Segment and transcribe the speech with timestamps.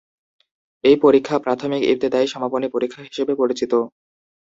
[0.83, 3.73] এই পরীক্ষা প্রাথমিক ইবতেদায়ী সমাপনী পরীক্ষা হিসেবে পরিচিত।